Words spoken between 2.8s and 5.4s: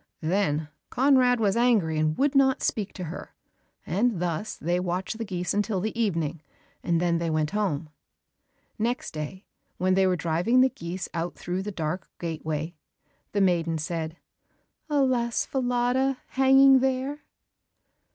to her, and thus they watched the